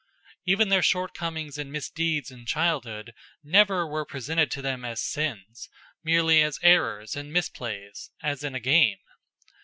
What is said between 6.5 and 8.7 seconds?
errors and misplays as in a